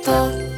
[0.00, 0.50] ト。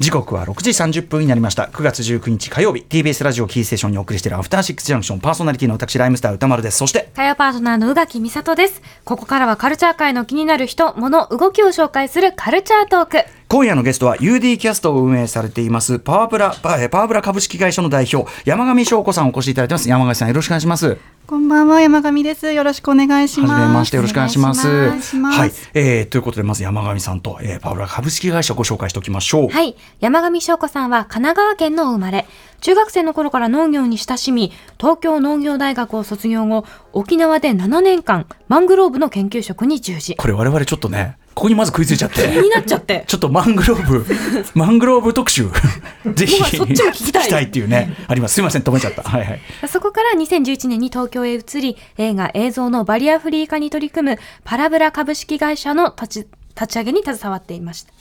[0.00, 1.64] 時刻は6時30分になりました。
[1.72, 2.84] 9月19日火曜日。
[2.88, 5.20] TBS ラジオキーステーションにお送りしているアフターシックスジャンクション。
[5.20, 6.78] パーソナリティの私ライムスター歌丸です。
[6.78, 8.82] そして火曜パートナーの宇垣美里です。
[9.04, 19.88] ここからはカルチャー界の気になる人物動きを紹介するカルチャートーク今夜のゲストは UD キャストを運営されていますパワープラパワープラ株式会社の代表山上翔子さんお越しいただいてます。
[19.88, 20.96] 山上さんよろしくお願いします。
[21.26, 22.52] こんばんは山上です。
[22.52, 23.52] よろしくお願いします。
[23.52, 24.68] はじめましてよろしくお願いします。
[24.68, 25.38] お願いします。
[25.38, 29.48] はい、えー、ということでまず山上さんと、えー、パワープラ株式会社をご紹介しておきましょう。
[29.48, 29.76] はい。
[30.00, 32.26] 山上翔子さんは神奈川県の生まれ
[32.60, 40.16] 中学生の頃から農業に親しみ東京農業大学を卒業後沖縄で7年間マングローブの研究職に従事。
[40.16, 44.06] これ我々ちょっとねここにまず食いついちゃって気になっちゃってちょっとマングローブ、
[44.54, 45.48] マングローブ特集、
[46.14, 48.34] ぜひ、そっちも聞きたいっていうね、あります。
[48.34, 49.02] すみません、止めちゃった。
[49.02, 49.40] はいはい。
[49.68, 57.92] そこから2011年に東京へ移り、映画映像のバリアフリー化に取り組むパラブラ株式会社の立ち立ち上げに携わっていました。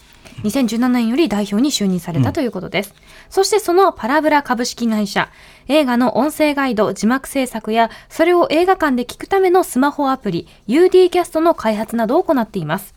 [0.43, 2.93] 2017年より代表に就任されたということです。
[3.29, 5.29] そしてそのパラブラ株式会社、
[5.67, 12.92] 映画の音声ガイド、字幕制作や、それを映画館で聞くためのスマホアプリ、UD キャストの開発などを行っています。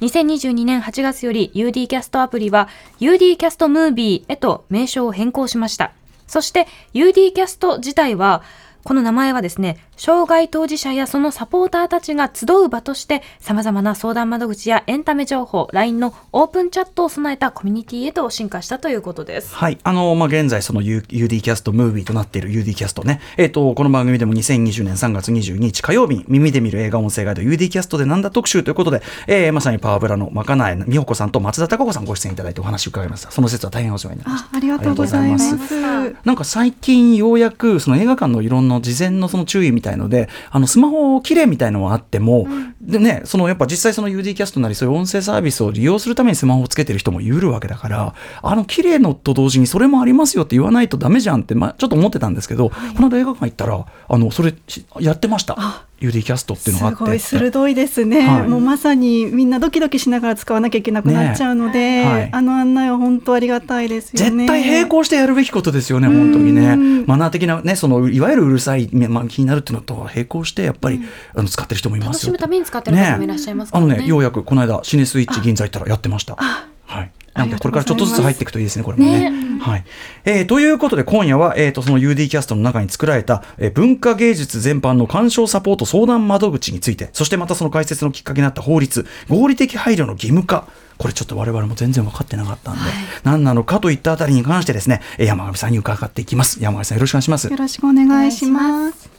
[0.00, 2.68] 2022年8月より UD キャストアプリは
[3.00, 5.92] UD キャストムービーへと名称を変更しました。
[6.28, 8.42] そして UD キャスト自体は
[8.88, 19.54] この名前はですね、障害当事者やそのサポーターたちが集う場として、様々な相談窓口やエンタメ情報、LINE のオープンチャットを備えたコミュニティへと進化したということです。
[19.54, 19.76] はい。
[19.82, 23.20] あの、まあ、現在、その U- UD キャストムービーとなっている UD キャストね。
[23.36, 33.30] えっ、と、この番組でも2020年3月22日火曜日に耳で見る映画音声ガイド UD キャストでなんだ特集ということで、えーまさにパワーブラのまかなえ美穂子さんと松田孝子さんご出演いただいてお話を伺いました。
[33.30, 34.48] その説は大変お世話になりました。
[34.54, 42.46] あありがとうございますありがとうございなんか最近ようやくその映画館のいろんな事前のその注意みたいのであのスマホ綺麗みたいのはあっても、
[42.80, 66.68] でねそのやっぱ実際その UD キャストなりそういう音声サービスを利用するためにスマホをつけてる人もいるわけだからあの綺麗のと同時にそれもありますよって言わないとダメじゃんって、まあ、ちょっと思ってたんですけど、この間映画館行ったらあのそれしやってましたあ UD キャストっていうのがあってすごい鋭いですね、はいもうまさにみんなドキドキしながら使わなきゃいけなくなっちゃうので、ねはいあの案内は本当ありがたいですよね絶対並行してやるべきことですよね、本当にね。
[66.72, 71.00] うんマナー的なね、そのいわゆるうるさい、まあ、気になるっていうのと並行して、やっぱり、
[71.34, 72.10] あの使ってる人もいますよ。
[72.12, 73.92] 楽しむために使ってる方もいらっしゃいますからね。
[73.94, 76.36] あのね、ようやくこの間、シネスイッチ銀座行ったらやってました。
[76.36, 77.10] はい。
[77.38, 79.32] なんで、これからちょっとずつ入っていくといいですね、これもね。
[79.60, 79.84] はい。
[80.24, 90.66] えーということで、今夜は、えーと、その UD キャストの中に作られた、えー文化芸術全般の鑑賞サポート相談窓口について、そしてまたその解説のきっかけになった法律、合理的配慮の義務化。
[90.98, 92.80] これちょっと我々も全然分かってなかったんで、
[93.22, 96.58] 何なのかといったあたりに関してですね、えー山上さんに伺っていきます。
[96.60, 97.56] 山上さんよろしくお願いしますよ。
[97.56, 99.10] ろしくお願いします。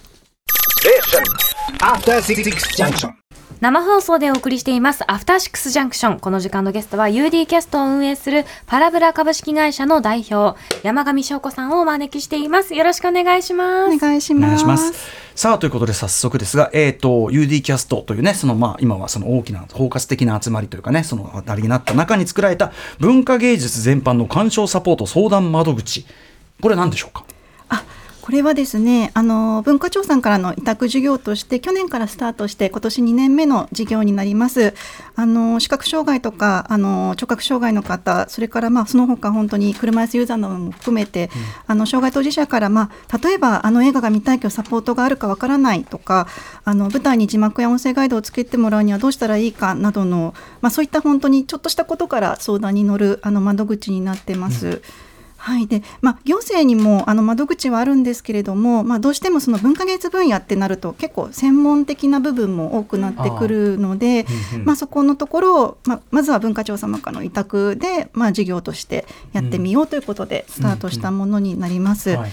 [3.62, 14.56] 生放送でお送りしていますアフターシックスジャンクションこの時間のゲストは UD キャストを運営するパラブラ株式会社の代表山上翔子さんをお招きしていますよろしくお願いしますお願いしお願ます。
[14.56, 14.94] いします。
[15.36, 26.06] さあ、ということで早速ですが、えっ、と、UD キャストというね、そのまあ、今はその大きな包括的な集まりというかね、そのあたりになった中に作られた文化芸術全般の鑑賞サポート相談窓口。
[26.62, 27.24] これは何でしょうか？
[27.26, 27.39] あ
[28.22, 34.74] これはですねあの文化庁さんからの委託事業として去年からスタートして今年2年目の事業になります。
[35.16, 41.30] あの視覚障害とかあの聴覚障害の方それからまあその他本当に車椅子ユーザーなども含めて、
[41.68, 46.28] あの障害当事者から、まあ、例えばあの映画が見たいけどサポートがあるかわからないとか
[46.64, 54.82] あの舞台に字幕や音声ガイドをつけてもらうにはどうしたらいいかなどの、まあ、そういった本当にちょっとしたことから相談に乗るあの窓口になってます。
[55.40, 55.68] はい。
[55.68, 64.26] でまあ、行政にもあの窓口はあるんですけれども、まあ、どうしてもその文化芸術分野ってなると結構専門的な部分も多くなってくるので、
[64.66, 72.10] まあ、そこのところを、まあ、まずは文化庁様からの委託で、まあ、事業としてやってみようということでスタートしたものになります。
[72.12, 72.32] はい。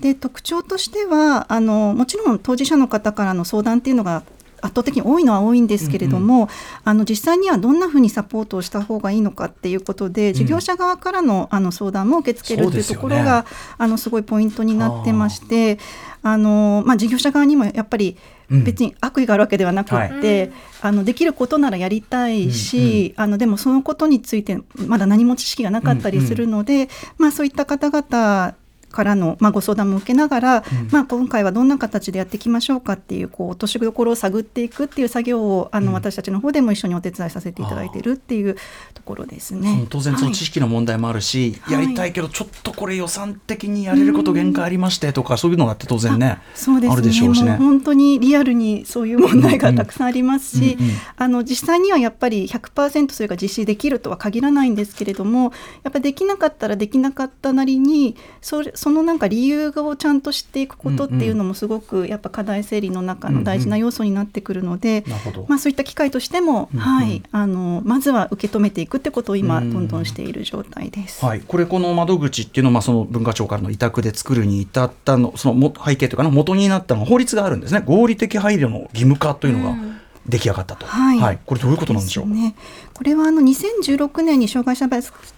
[0.00, 4.22] で特徴としてはあのもちろん当事者の方からの相談っていうのが
[4.62, 6.48] 圧倒的に多いのは多いんですけれども、
[6.84, 13.46] あの実際にはどんなふうにサポートをした方がいいのかっていうことで、事業者側からのあの相談も受け付けるというところが、
[13.78, 15.78] あのすごいポイントになってまして
[16.22, 16.36] あ。
[16.36, 18.16] の、まあ、事業者側にもやっぱり
[18.50, 18.64] うん。
[18.64, 28.54] 別に悪意があるわけではなくって、あのできることならやりたいし、あのでもそのことについてまだ何も知識がなかったりするので、まあ、そういった方々
[28.90, 38.56] からの、まあ、ご相談も受けながら、まあ、今回はどんな形でやっていきましょうかっていうこう落としどころを探っていくっていう作業をあの、私たちの方でも一緒にお手伝いさせていただいているっていう
[38.94, 39.86] ところですね。
[39.88, 46.92] 当然その知識の問題もあるし、はい、やりたいけどちょっとこれ予算的にやれること限界ありましてとか、そういうのがあって当然ねそうですね。
[46.92, 47.52] あるでしょうしね。
[47.56, 50.76] 本当にリアルにそういう問題がたくさんありますし、
[51.16, 55.52] あの実際にはやっぱり100%それが実施できるとは限らないんですけれども
[55.82, 65.04] やっぱできなかったらできなかったなりにそれそのなんか理由をちゃんと知っていくことっていうのもすごくやっぱ課題整理の中の大事な要素になってくるので、
[65.48, 71.22] まあ、そういった機会としても、はい、あのまずは受け止めていくってことを今どんどんしている状態です。
[71.22, 77.82] はい、これこの窓口っていうのは、まあ、その文化庁からの委託で作るに至ったのそのも背景というかな元になったのは法律があるんですね。
[77.84, 80.00] 合理的配慮の義務化というのが。
[80.28, 82.26] 出来上がったと、はい、はい、これどういうことなんでしょう？
[82.26, 82.54] ね、
[83.00, 84.86] これはあの2016年に障害者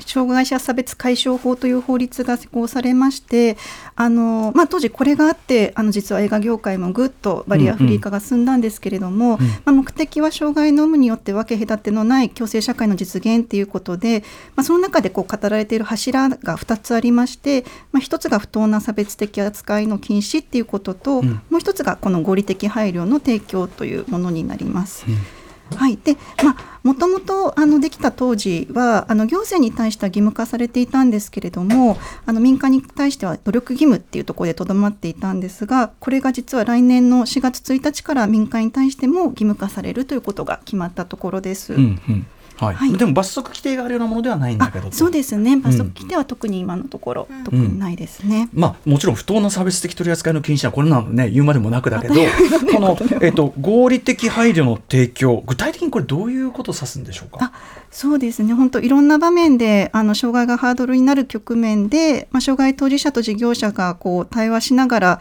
[0.04, 3.56] 障害者差別解消法という法律が施行されまして
[3.94, 9.46] あの、まあ、当時これがあってあの実は映画業界もぐっとバリアフリー化が進んだんですけれども、うん。
[9.46, 14.24] うん、まあ、目的は障害の有無によって分け隔てのない共生社会の実現ということで、
[14.56, 25.04] まあ、その中でこう語られている柱が2つありまして、まあ、1つが不当な差別的扱いの禁止っていうことと、うん、もう1つがこの合理的配慮の提供というものになります。
[25.06, 25.41] うん
[25.72, 31.96] はい、でまあもともとあのできた当時はあの行政に対しては義務化されていたんですけれども
[32.26, 41.74] あの民間に対しては努力義務っていうところでとどまっていたんですがこれが実は来年の4月1日から民間に対しても義務化されるということが決まったところです。
[41.74, 42.26] うんうん
[42.62, 45.56] はい、はい、でも罰則規定があるようなものではないんだけどそうですね。
[45.56, 52.14] 罰則規定は特に今のところ、うん、特にないですね、うん、まあもちろん不当な差別的取り扱いの禁止はこれなのね言うまでもなくだけど
[52.72, 57.52] この、えーと、合理的配慮の提供具体的にこれどういうことを指すんでしょうか？
[57.90, 58.54] そうですね。
[58.54, 65.20] 本当いろんな場面であの障害がハードルになる局面で、まあ、障害当事者と事業者がこう対話しながらま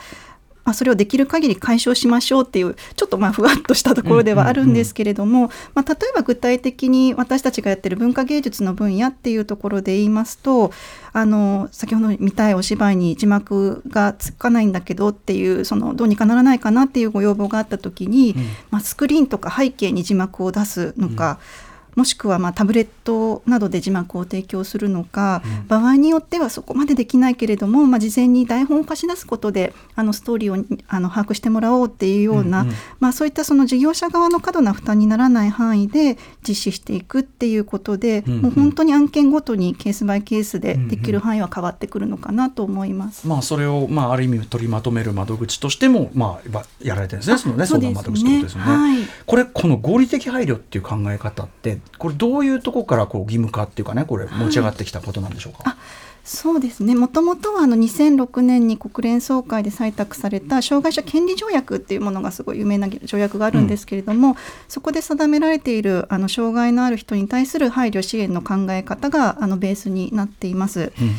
[0.64, 10.72] あ、それをできる限り解消しましょうっていうちょっとまあふわっとしたところではあるんですけれども、まあ、例えば具体的に私たちがやってる文化芸術の分野っていうところで言いますと
[11.14, 18.36] あの先ほど見たいお芝居に字幕がつかないんだけどっていうそのどうにかならないかなっていうご要望があった時に、
[18.70, 36.18] まあ、スクリーンとか背景に字幕を出すのか、うんもしくはまあタブレットなどで字幕を提供するのか、うん、場合によってはそこまでできないけれども、まあ、事前に台本を貸し出すことであのストーリーをあの把握してもらおうっていうような、うんうん、まあ、そういったその事業者側の過度な負担にならない範囲で
[36.48, 43.26] 実施していくっていうことで、うんうん、もう本当に案件ごとにケースバイケースでできる範囲は変わってくるのかなと思います。
[43.26, 47.66] うんうん、まあ、それを、まあ、ある意味取りまとめる窓口としても、まあ、やられてるんですねそのね。
[47.66, 48.66] 相談窓口ってことですよね。
[48.66, 55.70] はい、これこの合理的配慮っていう考え方ってこれどういうところからこう義務化っていうかねこれ持ち上がってきたことなんでしょうか？
[55.70, 55.78] はい
[56.24, 56.94] そうですね。
[56.94, 64.36] もともとはあの2006年に国連総会で採択された障害者権利条約っていうものがすごい有名な条約があるんですけれども、うん、
[64.68, 70.94] そこで定められているあの障害のある人に対する配慮支援の考え方があのベースになっています。
[71.02, 71.16] うん。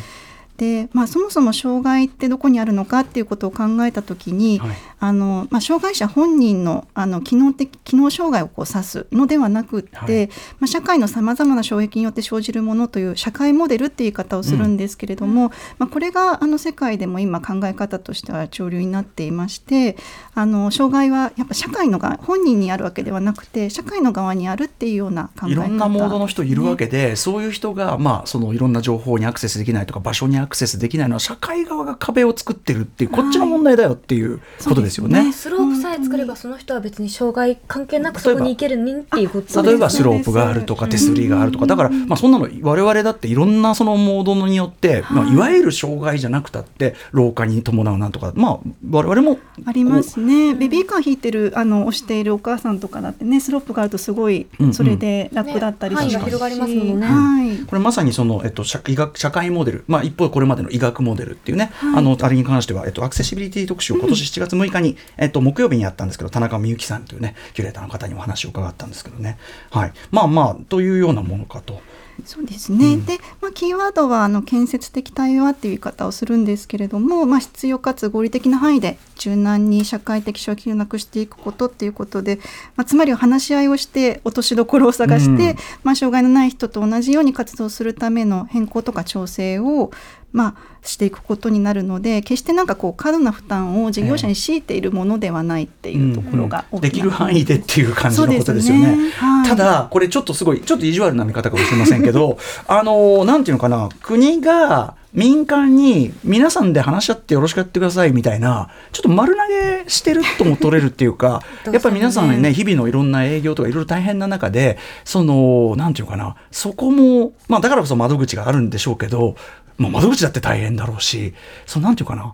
[0.55, 10.27] でまあ、そもそも障害ってどこにあるのかっていうことを考えた時に、はい、あのまあ、障害者本人のあの機能的機能障害をこう指すのではなくって、はい、
[10.59, 19.97] まあ、社会のさまざまな障壁によって生じるものという社会モデルっていう言い方をするんですけれども、うん、まあ、これがあの世界でも今考え方としては潮流になっていまして
[20.35, 35.25] あの障害はやっぱ社会の側本人にあるわけではなくて社会の側にあるっていうような考え方、いろんなモードの人いるわけで、ね、そういう人が、まあ、そのいろんな情報にアクセスできないとか場所にアクセスできないのは社会側が壁を作ってるっていうこっちの問題だよっていうことですよね。
[35.25, 41.67] ね、スローさえ作ればその人は別に障害関係なくそこに行けるねっていうことです、ね、例えばスロープがあるとか手すりがあるとか。
[41.67, 48.59] だからまあそんなの我々だっていろんなそのモードによって、まあ、いわゆる障害じゃなくたって老化に伴うなんとかまあ
[48.89, 50.55] 我々もありますね。
[50.55, 56.09] ベビーカー引いてるあの押しているお母さんとかだってねスロープがあるとすごいそれで楽だったりします。
[56.09, 57.07] し、広がりますもんね。
[57.07, 59.83] はい、これまさにそのえっと社医学社会モデル。
[59.87, 61.97] まあ一方これまでの医学モデルっていうね、はい。
[61.97, 69.37] あのあれに関しては、えっと、アクセシビリティ特集を今年 7月6日に、うん、えっと、木曜日にやったんですけど田中美幸さんというねキュレーターの方にお話を伺ったんですけどね、
[69.71, 71.81] はい、まあまあというようなものかと。
[72.25, 82.37] そうですね、うん、で、まあ、キーワードはあの建設的対話っていう言い方をするんですけれども、まあ、必要かつ合理的な範囲で柔軟に社会的障壁をなくしていくことっていうことで、
[82.75, 89.91] まあ、つまり話し合いをして落としどころを探して、うん、まあ、障害のない人と同じように活動するための変更とか調整を
[90.33, 96.77] まあ、していくことになるので決してなんかこう過度な負担を事業者に強いているものではないっていうところが、うん。
[96.77, 98.97] うん、できる範囲でっていう感じのことですよね。
[98.97, 102.03] ねはい、ただこれちょっとすごいちょっと意地悪な見方かもしれません。
[102.03, 102.37] けど
[102.67, 103.43] あのなん。
[103.43, 106.73] ていうのかな国が民間に皆さん。
[106.73, 109.41] で話し合ってよろしくやってくださいみたいなちょっと丸投
[109.83, 112.41] げしてるとも取れるっていうかやっぱり皆さん。
[112.41, 113.11] ね日々のいろん。
[113.11, 115.93] な営業とかいろいろ大変な中でそのなん。
[115.93, 118.63] ていうかなそこもまあだからこそ窓口があるん。
[118.73, 119.35] でしょうけど、
[119.77, 121.33] まあ、窓口だって大変だろうし
[121.65, 122.33] そのなんていうかな。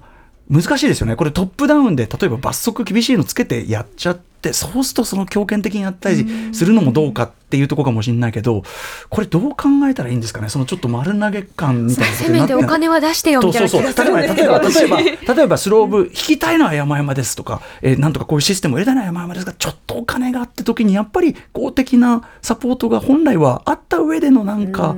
[0.50, 1.16] 難しいですよね。
[1.16, 8.64] これトップダウンで例えば罰則厳しいのつけてやっちゃっててそうするとその強権的にやったりするのもどうかっていうところかもしれないけど
[9.10, 9.58] これどう考
[9.90, 10.50] えたらいいんですかね？
[10.50, 14.88] そのちょっと丸投げ感みたいなせめてお金は出してよみたいなそうそう例えば例えば例え
[15.26, 24.96] ば例えばスローブ引きたいのは山々ですとか、えー、なんとかこういうシステムを入れたいのは山々ですがちょっとお金があって時にやっぱり公的なサポートが本来はあった上でのなんか、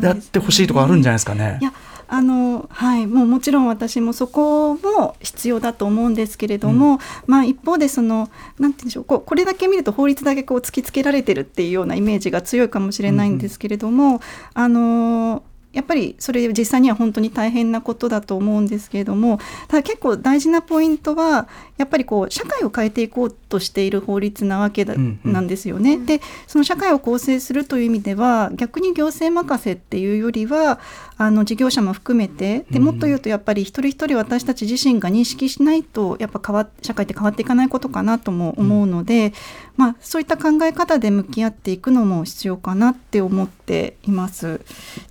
[0.00, 1.58] やってほしいとかあるんじゃないですかね。
[1.60, 1.72] いや
[2.12, 14.20] あのはいもうもちろん私もそこも必要だと思うんですけれども、うん、まあ一方でそのなんて言うんでしょうこうこれだけ見ると法律だけこう突きつけられてるっていうようなイメージが強いかもしれないんですけれども、うん、
[14.54, 25.96] あのやっぱりそれ実際には本当に大変なことだと思うんですけれどもただ結構大事なポイントはやっぱりこう社会を変えていこうとしている法律なわけだ、うんうん、なんですよね。
[25.98, 30.80] でその社会を構成するという意味では逆に行政任せっていうよりは
[31.16, 39.32] あの事業者も含めてでもっと言うとやっぱり一人一人私たち自身が認識しないとやっぱ変わ社会って変わっていかないことかなとも思うので、うん、
[39.76, 44.62] まあ、そういった考え方で向き合っていくのも必要かなって思っています。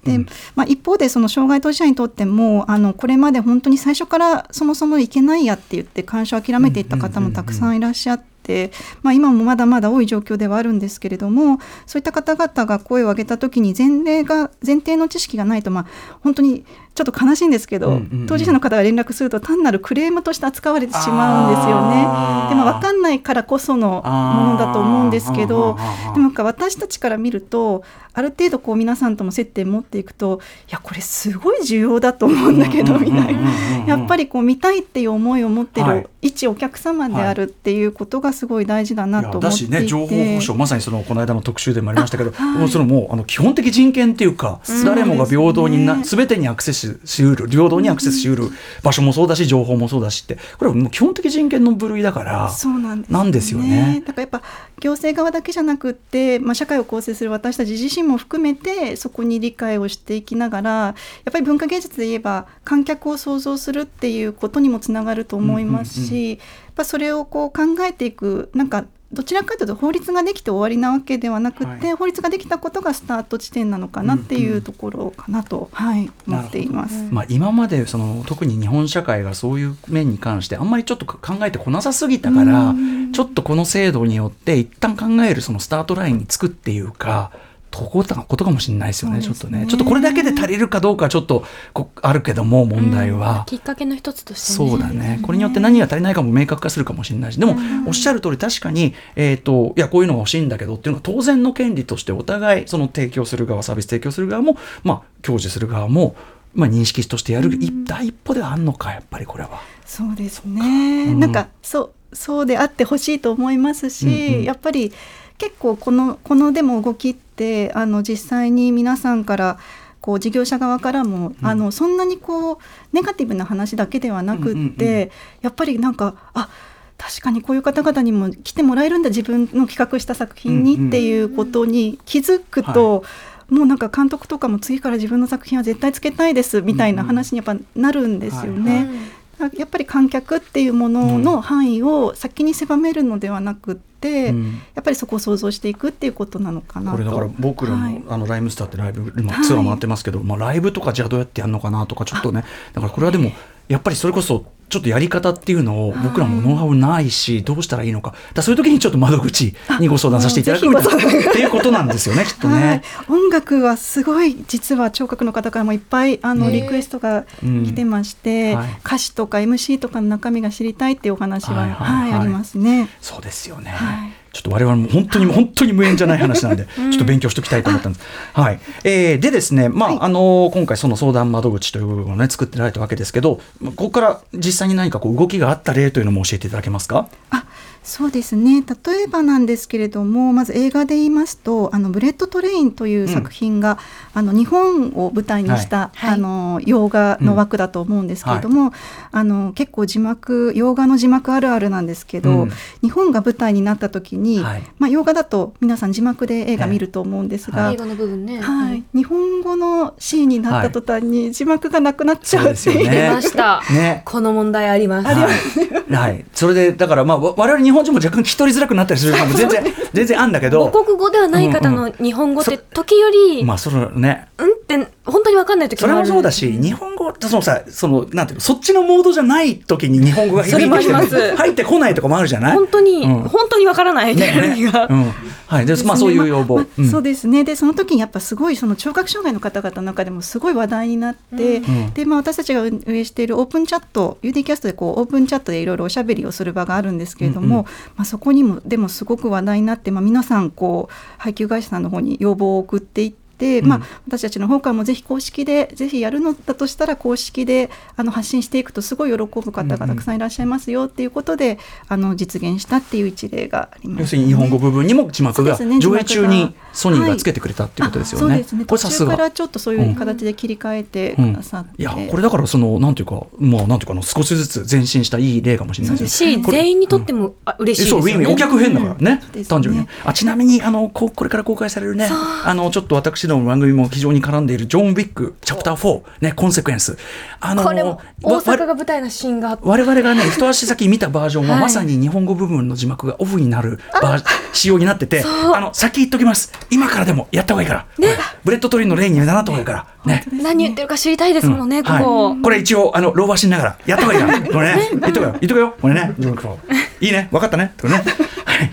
[0.04, 0.26] で、
[0.56, 8.30] まあ、一方でその障害当事者にとってもあのこれまで本当に最初からそもそもいけないやって言って干渉を諦めていった方もたくさんいらっしゃって。
[8.50, 8.72] て、
[9.04, 16.66] まあ、今もまだまだ多い状況ではあるんですけれどもそういった方々が声を上げた時に前例が前提の知識がないと、まあ、本当に
[16.96, 22.39] ちょっと悲しいんですけど、当事者の方が連絡すると単なるクレームとして扱われてしまうんですよね。
[22.50, 25.78] でも分かんないからこそのものだと思うんですけど
[26.14, 33.50] でも私たちから見るとある程度こう皆さんとも接点持っていくといやこれすごい重要だと思うんだけどみたいな。
[33.88, 48.50] やっぱりこう見たいっていう思いを持ってる一お客様であるっていうことがすごい大事だなと思っていて、はい、だしね情報保障まさにそのこの間の特集でもありましたけど、はい、そのもうあの基本的人権っていうか、誰もが平等にな、ね、全てにアクセスしうる平等にアクセスしうる
[48.84, 54.04] 場所もそうだし情報もそうだしってこれはもう基本的人権の部類だからそうなんです、ね,、なんですよね。
[54.06, 54.42] だからやっぱ
[54.80, 60.96] 行政側だけじゃなくって、まあ、社会を構成する私たち自身も含めてそこに理解をしていきながらや
[61.30, 66.38] っぱり文化芸術で言えば観客を創造するっていうことにもつながると思いますし、うんうんうん、やっ
[66.76, 82.76] ぱそれをこう考えていくなんかどちらかというと法律ができて終わりなわけではなくて、はい、法律ができたことがスタート地点なのかなっていうところかなと、うんうん、はい、思っています、まあ、今までその特に日本社会がそういう面に関してあんまりちょっと考えてこなさすぎたから、
[83.14, 87.32] ちょっとこの制度によって一旦考えるそのスタートラインにつくっていうか。
[87.72, 88.04] とここ
[88.38, 89.66] とかもしれないですよね、ね、ちょっとね。
[89.68, 95.20] ちょっとこれだけで足りるかどうかちょっとこあるけども問題は、うん、きっかけの一つとして、ね、そうだね。
[95.22, 97.56] これによって何が足りないかも明確化するかもしれないしでも、
[97.88, 106.16] おっしゃる通り確かに、えーと、いやこういうのが欲しいんだけどっていうのは当然の権利としてお互いその提供する側サービス提供する側も、まあ、享受する側も
[106.54, 109.62] まあ、認識としてやる、一第一歩ではあるのかやっぱりこれは。
[109.86, 114.92] そうですね、うん、なんかそうそうであってほしいと思いますし、うんうん、やっぱり
[115.40, 119.60] 結構このこのでも動きってあの実際に皆さんから
[120.02, 122.58] こう事業者側からも、うん、あのそんなにこう
[122.94, 125.10] ネガティブな話だけではなくって、うんうんうん、
[125.42, 126.50] やっぱりなんかあ
[126.98, 133.08] 確かにこういう方々にも来てもらえるんだ自分の企画した作品にっていうことに気づくと、うん
[133.50, 138.76] もうなんか監督とかも次から自分の作品は絶対つけたいですみたいな話にやっぱなるんですよね。
[138.76, 139.19] はいはい
[139.54, 152.44] やっぱり観客っていうものの範囲を先に狭めるのではなくて、うん、やっぱりそこを想像していくっていうことなのかなこれだから僕らも、はい、あのライムスターってライブ今ツアー回ってますけど、はい、まあ、ライブとかじゃあどうやってやるのかなとかちょっとね。
[152.74, 153.32] だからこれはでも
[153.70, 158.14] やっぱりそれこそちょっとやり方っていうのを僕らもノウハウないし、どうしたらいいのか。
[158.34, 161.30] だそういう時にちょっと窓口にご相談させていただくみたいな。
[161.30, 172.90] っていうことなんですよねきっとね、 音楽はすごい実は聴覚の方からもいっぱいあのリクエストが来てまして、うんはい、歌詞とか MC とかの中身が知りたいっていうお話は、はいはい、はい、ありますね。
[173.02, 178.06] そうですよね、はいちょっと我々も本当に本当に無縁じゃない話なんで、 ちょっと勉強しておきたいと思ったんです。
[178.34, 178.60] はい。
[178.84, 187.08] えー、でですね、まあ、はい、あの今回その相談窓口という部分をね作ってられたわけですけど、ここから実際に何かこう動きがあった例というのも教えていただけますか？
[187.32, 187.44] あ、
[187.84, 188.62] そうですね。
[188.62, 193.80] 例えばなんですけれどもまず映画で言いますと「あのブレット・トレイン」という作品が、
[194.16, 198.70] うん、あの日本を舞台にした、はい、あの洋画の枠だと思うんですけれども、うん。
[198.70, 198.80] はい、
[199.12, 215.08] あの結構字幕洋画の字幕あるあるなんですけど、うん、日本が舞台になった時に、はい、まあ、洋画だと皆さん字幕で映画見ると思うんですが、映画の部分ね、はい、日本語のシーンになった途端に字幕がなくなっちゃうっていう、ね、ました、ね、この問題あります。
[215.08, 219.34] はい、それでだからまあ我々日本人も若干聞き取りづらくなったりするかも。
[219.34, 220.72] 全然全然あんだけど。
[220.72, 224.28] 母国語ではない方の日本語って時より、まあそのね。
[224.40, 232.56] うんって本当に分かんない時もそれもそうだし日本語そのさそのなんていうのそっちのモードじゃない時に日本語が響いてきて入ってこないとかもあるじゃない？
[232.56, 235.12] 本当に、うん、本当に分からないねね、うん、
[235.48, 235.66] はい。
[235.66, 237.44] で、まあそういう要望、ままそうですね。
[237.44, 241.62] でその時にやっぱすごいその聴覚障害の方々の中でもすごい話題になって、
[241.94, 253.50] でまあ私たちが運営しているオープンチャット UD キャストでこうオープンチャットでいろいろおしゃべりをする場があるんですけれども、まあそこにもでもすごく話題になって、まあ、皆さんこう配給会社さんの方に要望を送っていって。
[253.62, 268.28] で、まあ、私たちの方からもぜひ公式でぜひやるのだとしたら公式であの発信していくとすごい喜ぶ方がたくさんいらっしゃいますよっていうことで、あの実現したっていう一例があります、ね、要するに日本語部分にも字幕が上映中にソニーがつけてくれたっていうことですよね。
[268.28, 268.66] はい、そうですね。
[268.66, 269.12] これさすが。
[269.16, 271.92] からちょっとそういう形で切り替えてくださって、うん。
[271.92, 276.18] うん、いやこれだからそのなんていうかまあなんていうか少しずつ前進したいい例かもしれないです。
[276.18, 278.28] し全員にとっても、う嬉しいですよね。
[278.28, 279.88] お客編だからね、単純に。
[280.04, 286.98] あちなみにあのここれから公開されるねあのちょっと私の番組も非常常に絡んでいるジョン・ウィックチャプター4、ね、コンセクエンス。
[287.40, 296.52] あのこれも大阪が舞台のシーンが我々がね一足先見たバージョンは、まさに日本語部分の字幕がオフになるバー仕様になっててあの先言っときます。
[296.70, 304.54] 今からでもやった方がいいから、ね、ブレット・トレインの例になった方がいいから、ね、何言ってるか知りたいですもんね、うん、ここ、はい、これ一応あの老婆心ながらやった方がいいから。
[304.54, 304.90] これ ね。
[304.92, 305.36] 言っとくよ。
[305.40, 305.76] 言っとくよ。
[305.80, 306.16] これね。
[307.00, 307.30] いいね。
[307.32, 307.74] 分かったね。
[307.80, 308.04] これね。
[308.46, 308.72] はい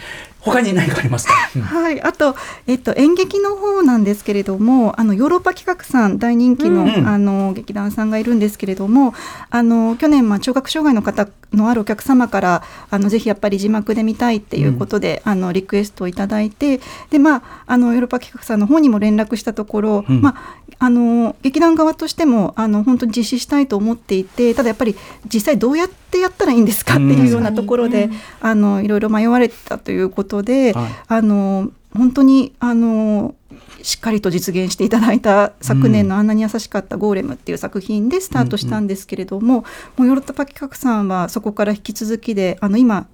[0.51, 2.01] 他に何かありますか、うん、はい。
[2.03, 2.37] あと、
[2.67, 9.15] えっと、演劇の方なんですけれどもあのヨーロッパ企画さん大人気のうんうん、あの劇団さんがいるんですけれども
[9.51, 24.97] あの去年、まあ、聴覚障害の方のあるお客様からあのぜひやっぱり字幕で見たいっていうことで、うん、あのリクエストをいただいてで、まあ、あのヨーロッパ企画さんの方にも連絡したところ、うん、まあ、あの劇団側としてもあの本当に実施したいと思っていてただやっぱり
[25.33, 33.35] 実際どうやってやったらいいんですかっていうようなところで、うん、あのいろいろ迷われたということで、はい、あの本当にあの
[33.83, 39.65] しっかりと実現していただいた昨年の「あんなに優しかったゴーレム」っていう作品でスタートしたんですけれども、うんうん、も
[40.05, 43.07] うヨーロッパ企画さんはそこから引き続きであの今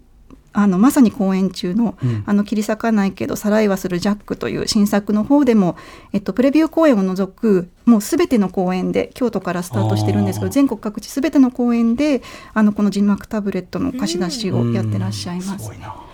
[0.54, 5.76] あのまさに公演中の「うん、あの切り裂かないけどさらいはするジャック」という新作の方でも、
[6.12, 12.22] えっと、プレビュー公演を除くもうすべての公演で京都からスタートしてるんですけど全国各地すべての公演で
[12.54, 15.70] あのこの字幕タブレットの貸し出しをやってらっしゃいます。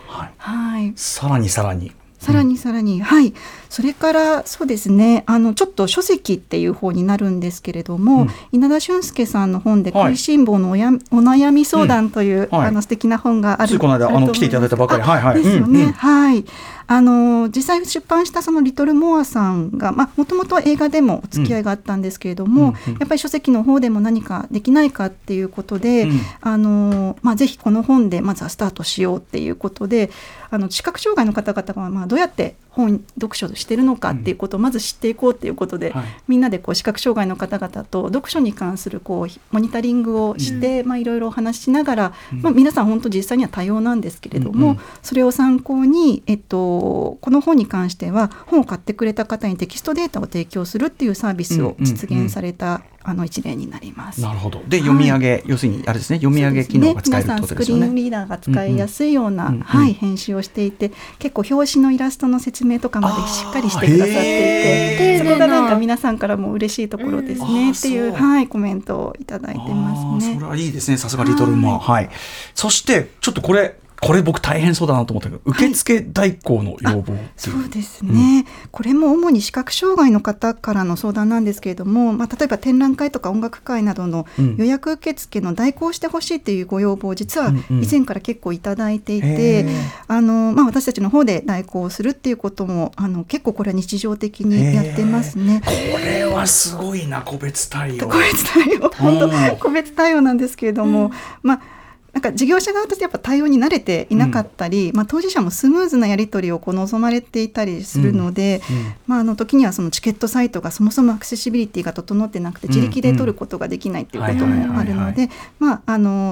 [0.08, 1.92] はい、はい、さらにさらに。
[2.18, 3.32] さらにさらに、はい。
[3.70, 5.22] それからそうですね。
[5.26, 12.58] あのちょっと書籍っていう方になるんですけれども、うん、稲田俊介さんの本で「食いしん坊のおや、お悩み相談」という、うん。
[12.58, 13.78] はい、あの素敵な本がある。
[13.78, 15.02] この間あの来ていただいたばかり。
[15.02, 15.42] はいはい。
[15.42, 16.44] ですよね、うんうん、はい
[16.90, 30.10] あの実際出版したそのリトルモアさんがもともと映画でもお付き合いがあったんですけれども、うん、やっぱり書籍の方でも何かできないかっていうことで、うん、あのまあ、ぜひこの本でまずはスタートしようっていうことで
[30.50, 54.20] あの視覚障害の方々がまあどうやって本読書してるのかっていうことをまず知っていこうっていうことで、はい、みんなでこう視覚障害の方々と読書に関するこうモニタリングをして、まあ、いろいろお話ししながら、まあ、皆さん本当実際には多様なんですけれども、それを参考に、えっと、この本に関しては本を買ってくれた方にテキストデータを提供するっていうサービスを実現されたあの一例になります。
[54.20, 54.62] なるほど。
[54.68, 57.34] で、読み上げ、はい、要するにあれですね、読み上げ機能が使えるね。
[57.34, 70.34] ね皆さんスクリーンリーダーが使いやすいような、うんうん、はい、編集をしていて、結構表紙のイラストの説明とかまでしっかりしてくださっていて、そこがなんか皆さんからも嬉しいところですね、っていうはいコメントをいただいてますね。
[70.34, 70.98] それはいいですね。
[70.98, 71.78] さすがリトルマン。
[71.78, 72.10] はい。
[72.54, 89.74] そしてちょっとこれこれ僕大変そうだなと思ったけど、受付代行の要望、はい、そうですね、うん、これも主に視覚障害の方からの相談なんですけれども、まあ、例えば展覧会とか音楽会などの予約受付の代行してほしいっていうご要望を実は以前から結構いただいていて、うんうん、
[90.06, 95.60] あのまあ、私たちの方で代行するっていうこともあの結構これは日常的にやってますね。
[95.64, 98.08] これはすごいな個別対応。
[98.08, 98.90] 個別対応。
[98.90, 101.10] 本当個別対応なんですけれども、
[101.42, 101.77] まあ
[102.12, 108.76] なんか事業者側としてやっぱ対応に慣れていなかったり、うん、まあ、当事者もスムーズなやり取りをこう望まれていたりするので、うん。
[108.76, 115.28] うん、まあ、あの時にはそのチケットサイトがそもそもアクセシビリティが整ってなくて自力で取ることができないっていうこともあるので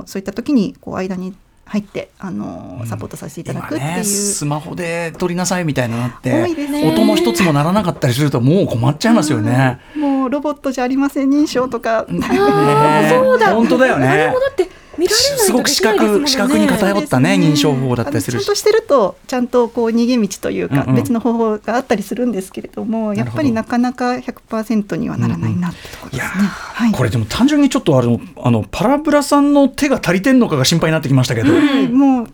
[0.07, 1.35] そういった時にこう間に
[1.67, 6.93] 入ってあのサポートさせていただくっていう、今ね、スマホで撮りなさいみたいなのってね。
[6.93, 9.81] 音も一つもならなかったりするともう困っちゃいますよね。
[9.97, 12.21] もうロボットじゃありません認証とか、ね
[13.11, 13.53] そうだ。
[13.53, 14.33] 本当だよね
[14.99, 18.45] 見られないとすごく視覚視覚に偏ったねそうです認証方法だったりするし。
[18.45, 18.55] ちゃんと。
[18.57, 20.95] してるとちゃんとこう逃げ道というか、うんうん。
[20.97, 26.29] 別の方法があったりするんですけれどもやっぱりなかなか100%にはならないなってところですね。
[26.45, 26.93] はい。
[26.93, 31.89] これでも単純にちょっとあのあのパラブラさんの手が足りてんのかが心配になってきましたけど、はい。
[31.89, 32.29] もう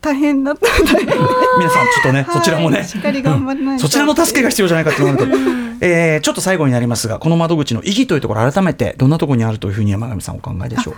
[0.00, 0.66] 大変だった。
[0.78, 3.82] 皆さんちょっとね、そちらもね、しっかり頑張らないと。
[3.82, 5.24] そちらの助けが必要じゃないかと思うと、
[5.80, 10.94] えーちょっと最後になりますが、この窓口の意義というところ、改めてどんなところにあるというふうに山上さんお考えでしょう？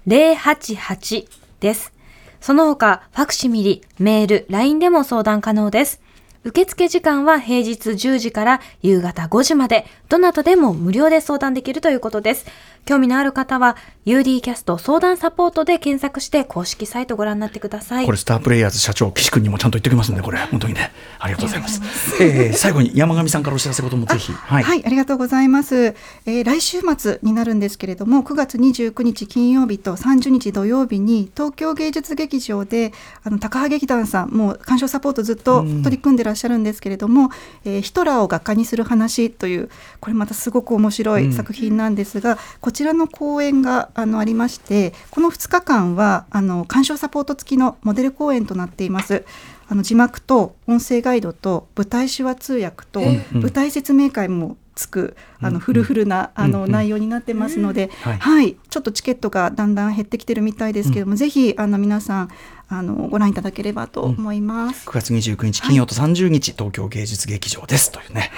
[0.07, 1.27] 088
[1.59, 1.91] です。
[2.39, 6.01] その他、ファクシミリ、メール、LINE でも相談可能です。
[6.47, 12.45] 受付時間は平日10時から夕方5時まで、どなたでも無料で相談できるということです。
[12.85, 18.05] 興味のある方は、UD キャスト相談サポートで検索して公式サイトご覧になってください。
[18.05, 22.23] これスタープレイヤーズ社長岸君にもちゃんと言っておきますんでこれ本当にねありがとうございます。
[22.23, 37.29] えー最後に山上さんからお知らせこともぜひはい、ありがとうございます、えー来週末になるんですけれども9月29日金曜日と30日土曜日に東京芸術劇場であの高羽劇団さんもう鑑賞サポートずっと取り組んでらっしゃるんですけれども
[37.65, 39.69] 「えーヒトラーを画家にする話」という
[39.99, 49.25] これまたすごく面白い作品なんですが、こちらの公演があのありましてこの2日間はあの鑑賞サポート付きのモデル公演となっています。
[49.69, 53.41] あの字幕と音声ガイドと舞台手話通訳とうんうん。
[53.41, 56.51] 舞台説明会もつくあのフルフルなあうんうん。
[56.61, 58.17] の内容になってますので、はい。
[58.17, 62.29] はい、ちょっとチケットがだんだん減ってきてるみたいですけども、ぜひあの皆さん
[62.69, 64.87] あのご覧いただければと思います。
[64.87, 67.91] 9月29日金曜と30日、東京芸術劇場です。
[67.91, 68.31] というね。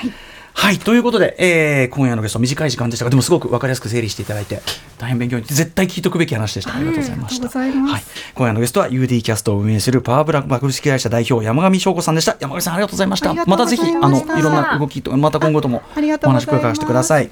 [0.54, 4.62] はい、ということで、えー今夜のゲスト短い時間でしたがでもすごく分かりやすく整理していただいて
[4.98, 6.76] 大変勉強に絶対聞いとくべき話でした。
[6.76, 8.10] ありがとうございました、ありがとうございます。
[8.10, 12.36] はい、今夜のゲストは UD キャストを運営するパワーブラック株式会社代表山上翔子さんでした。
[12.40, 13.30] 山上さんありがとうございました。
[13.30, 13.86] ありがとうございまた。
[13.86, 16.52] ぜひあましたのいろんな動きとまた今後ともありがとおうございます。
[16.52, 17.30] 話を伺わせてください